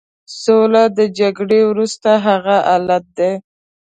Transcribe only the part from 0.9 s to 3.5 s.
د جګړې وروسته هغه حالت دی.